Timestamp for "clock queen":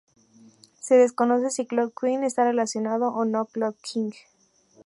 1.67-2.23